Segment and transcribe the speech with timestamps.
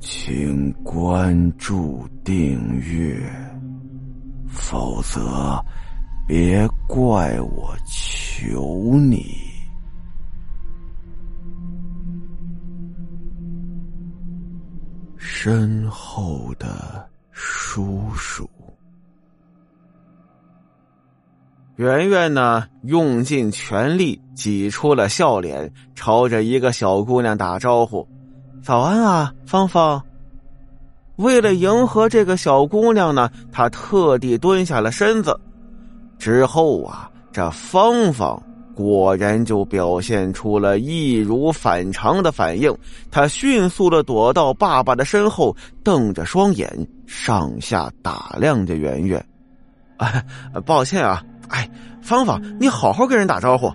[0.00, 3.20] 请关注订阅，
[4.48, 5.62] 否则
[6.26, 9.26] 别怪我求你。
[15.18, 18.48] 身后的叔叔。
[21.76, 28.06] 圆圆呢，用尽全力挤出了笑脸，朝着一个小姑娘打招呼
[28.62, 30.02] ：“早安啊，芳芳。”
[31.16, 35.38] 为了迎合这个小姑娘呢，他特地蹲下了身子。
[36.18, 38.42] 之后啊，这芳芳
[38.74, 42.74] 果然就表现出了易如反常的反应，
[43.10, 49.22] 他迅速的躲到爸爸的身后，瞪着双眼，上下打量着圆圆。
[49.98, 50.24] 啊，
[50.64, 51.22] 抱歉啊。
[51.48, 51.68] 哎，
[52.00, 53.70] 芳芳，你好好跟人打招呼。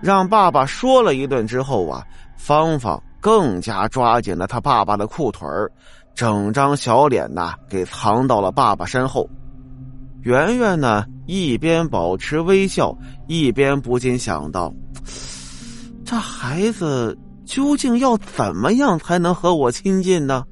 [0.00, 2.04] 让爸爸说了一顿之后啊，
[2.36, 5.72] 芳芳更加抓紧了他爸爸的裤腿儿，
[6.14, 9.26] 整张小脸呐给藏到了爸爸身后。
[10.20, 12.94] 圆圆呢一边保持微笑，
[13.26, 14.70] 一边不禁想到：
[16.04, 20.44] 这孩子究竟要怎么样才能和我亲近呢？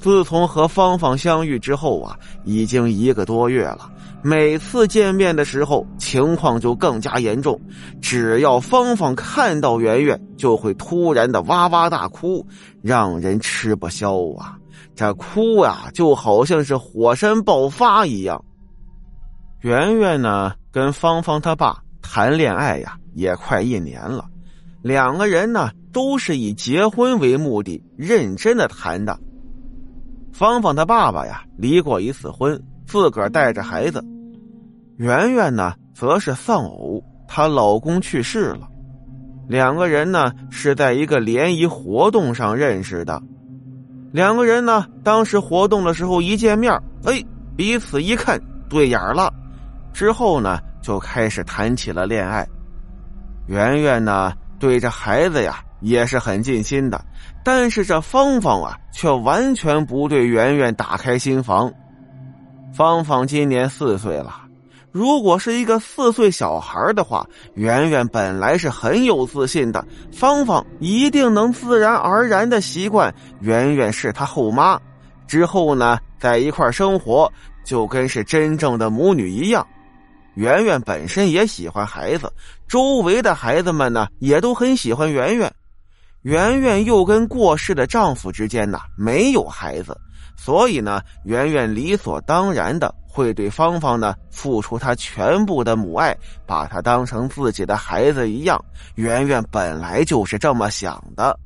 [0.00, 3.90] 自从和芳芳相遇之后啊，已经一个多月了。
[4.22, 7.60] 每次见面的时候，情况就更加严重。
[8.00, 12.44] 只要芳芳看到圆圆，就会突然的哇哇大哭，
[12.82, 14.56] 让人吃不消啊！
[14.94, 18.42] 这哭啊，就好像是火山爆发一样。
[19.60, 24.24] 圆圆呢，跟芳芳他爸谈恋爱呀，也快一年了。
[24.82, 29.18] 两个人呢，都是以结婚为目的，认真的谈的。
[30.40, 34.00] 芳芳她爸爸呀，离过一次婚，自个儿带着孩子；
[34.96, 38.66] 圆圆呢，则是丧偶，她老公去世了。
[39.46, 43.22] 两个人呢，是在一个联谊活动上认识的。
[44.12, 46.72] 两个人呢，当时活动的时候一见面，
[47.04, 47.22] 哎，
[47.54, 49.30] 彼此一看对眼了，
[49.92, 52.48] 之后呢，就开始谈起了恋爱。
[53.46, 55.62] 圆圆呢，对着孩子呀。
[55.82, 57.02] 也是很尽心的，
[57.42, 61.72] 但是这芳芳啊，却完全不对圆圆打开心房。
[62.72, 64.42] 芳芳今年四岁了，
[64.92, 74.80] 如果是一个四岁小孩的话，圆圆本来是很有自信的，芳芳一定能自然而然的习惯圆圆是她后妈，
[75.26, 77.30] 之后呢，在一块生活
[77.64, 79.66] 就跟是真正的母女一样。
[80.34, 82.32] 圆圆本身也喜欢孩子，
[82.68, 85.52] 周围的孩子们呢，也都很喜欢圆圆。
[86.22, 89.98] 圆圆又跟过世的丈夫之间呢没有孩子，
[90.36, 96.16] 所以呢，圆圆理所当然的会对芳芳呢付出她全部的母爱，
[96.46, 98.62] 把她当成自己的孩子一样。
[98.96, 101.38] 圆圆本来就是这么想的，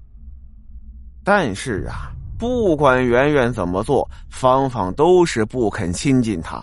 [1.22, 6.60] 但是啊，不管圆圆怎么做，芳芳都是不肯亲近她。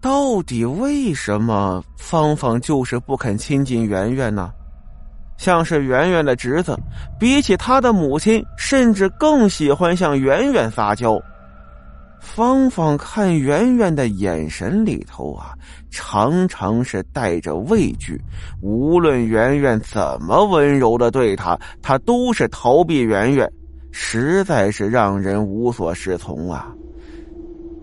[0.00, 4.52] 到底为什么芳芳就是不肯亲近圆圆呢？
[5.42, 6.78] 像是圆圆的侄子，
[7.18, 11.20] 比起他的母亲，甚至更喜欢向圆圆撒娇。
[12.20, 15.52] 芳芳看圆圆的眼神里头啊，
[15.90, 18.16] 常常是带着畏惧。
[18.60, 23.50] 无论圆圆怎么温柔的对他，他都是逃避圆圆，
[23.90, 26.72] 实在是让人无所适从啊！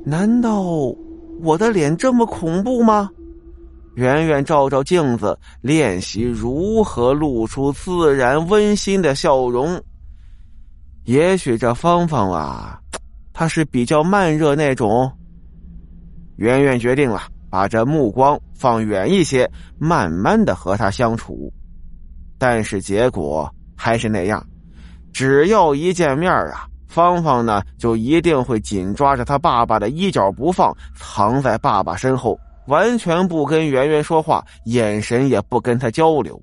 [0.05, 0.63] 难道
[1.41, 3.09] 我的脸这么恐怖吗？
[3.99, 9.77] 圆圆照照镜子，练习如何露出自然温馨的笑容。
[11.03, 12.79] 也许这芳芳啊，
[13.33, 15.11] 她是比较慢热那种。
[16.37, 21.51] 圆圆决定了，把这目光放远一些，慢慢的和他相处。
[22.37, 24.41] 但是结果还是那样，
[25.11, 32.39] 只要一见面啊，芳芳呢就一定会紧抓着他爸爸的衣角不放，藏在爸爸身后。
[32.69, 36.39] 完全不跟圆圆说话，眼神也不跟他交流。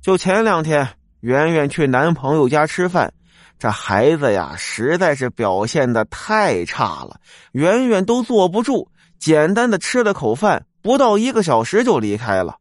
[0.00, 0.88] 就前两天，
[1.20, 3.12] 圆圆去男朋友家吃饭，
[3.58, 7.20] 这孩子呀，实在是表现的太差了，
[7.52, 8.88] 圆圆都坐不住，
[9.18, 12.56] 简单的吃了口饭，不到一个小时就离开了。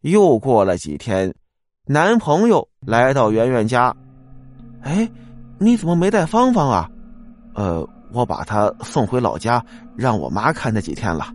[0.00, 1.34] 又过了几天，
[1.84, 3.94] 男朋友来到圆圆家，
[4.80, 5.06] 哎，
[5.58, 6.90] 你怎么没带芳芳啊？
[7.54, 7.86] 呃。
[8.12, 9.64] 我把他送回老家，
[9.96, 11.32] 让我妈看他几天了。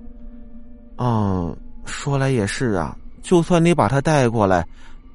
[0.98, 1.56] 嗯，
[1.86, 4.66] 说来也是啊，就算你把他带过来，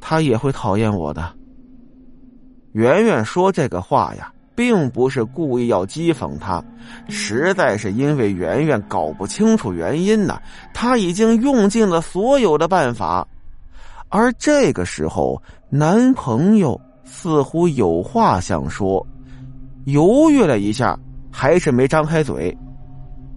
[0.01, 1.33] 他也会讨厌我的。
[2.73, 6.63] 圆圆说这个话呀，并不是故意要讥讽他，
[7.09, 10.41] 实在是因为圆圆搞不清楚原因呢。
[10.75, 13.27] 他已经用尽了所有的办法，
[14.09, 15.41] 而这个时候，
[15.71, 19.05] 男朋友似乎有话想说，
[19.87, 20.99] 犹豫了一下，
[21.31, 22.57] 还是没张开嘴。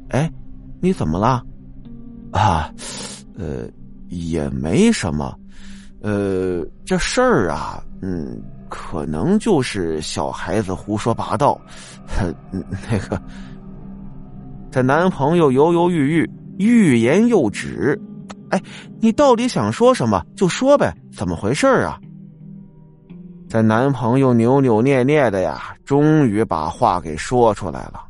[0.10, 0.30] 哎，
[0.82, 1.44] 你怎么了？
[2.32, 2.74] 啊，
[3.38, 3.68] 呃，
[4.10, 5.38] 也没什么。
[6.02, 11.60] 呃，这事儿啊，嗯，可能就是小孩子胡说八道。
[12.90, 13.22] 那个，
[14.72, 18.00] 这男朋友犹犹豫豫，欲言又止。
[18.50, 18.62] 哎，
[19.00, 20.26] 你到底想说什么？
[20.36, 22.00] 就说呗，怎么回事啊？
[23.52, 28.02] 这男朋友扭扭捏捏的呀，终于把话给说出来了。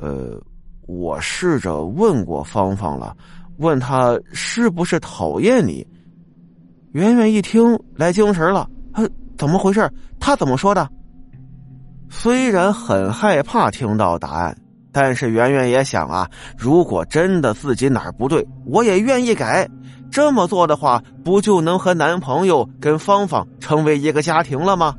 [0.00, 0.40] 呃，
[0.86, 3.14] 我试着问过芳芳了，
[3.58, 5.86] 问他是不是讨厌你。
[6.92, 9.06] 圆圆一听来精神了，呃，
[9.36, 9.92] 怎么回事？
[10.18, 10.88] 他怎么说的？
[12.08, 14.56] 虽然很害怕听到答案，
[14.90, 16.26] 但是圆圆也想啊，
[16.56, 19.68] 如果真的自己哪儿不对，我也愿意改。
[20.10, 24.94] 这么做的话，不就能和男朋友跟芳芳成为一个家庭了吗？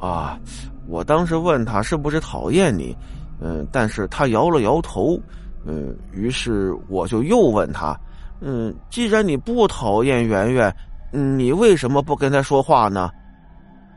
[0.00, 0.38] 啊，
[0.86, 2.96] 我当时问他是不是讨厌你，
[3.40, 5.18] 嗯，但是他摇了摇头，
[5.64, 7.98] 嗯，于是我就又问他。
[8.40, 10.74] 嗯，既然你不讨厌圆圆，
[11.10, 13.10] 你为什么不跟他说话呢？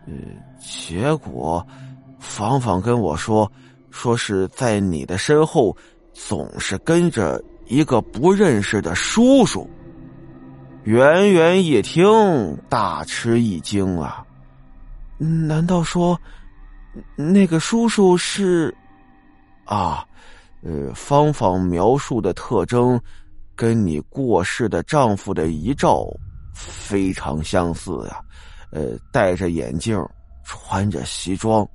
[0.07, 1.65] 嗯，结果，
[2.17, 3.51] 芳芳跟我说，
[3.91, 5.75] 说是在你的身后
[6.13, 9.69] 总是跟着一个不认识的叔叔。
[10.87, 14.25] 圆圆一听，大吃一惊啊！
[15.17, 16.17] 难道说，
[17.17, 18.73] 那个叔叔是？
[19.65, 20.07] 啊，
[20.61, 22.97] 呃，芳芳描述的特征。
[23.53, 26.07] 跟你过世的丈夫的遗照
[26.53, 28.21] 非常相似呀，
[28.71, 30.01] 呃，戴着眼镜，
[30.45, 31.67] 穿着西装。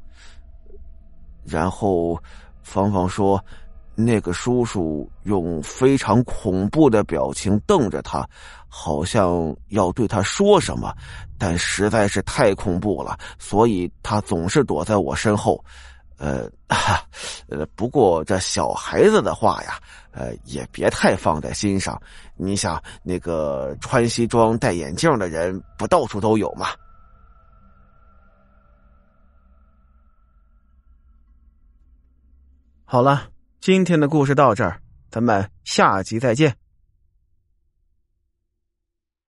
[1.45, 2.19] 然后，
[2.63, 3.45] 芳芳说，
[3.95, 8.27] 那个叔叔用非常恐怖的表情瞪着他，
[8.69, 10.95] 好像要对他说什么，
[11.39, 15.63] 但实在是太恐怖了，所以他总是躲在我身后。
[16.19, 16.49] 呃，
[17.49, 19.81] 呃，不过这小孩子的话呀，
[20.13, 22.01] 呃，也别太放在心上。
[22.37, 26.69] 你想，那个穿西装戴眼镜的人，不到处都有吗？
[32.85, 33.27] 好了，
[33.63, 36.53] 今天的故事到这儿，咱们下集再见。